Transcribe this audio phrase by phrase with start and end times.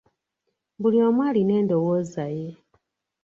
[0.81, 2.49] Buli omu alina endowooza ye.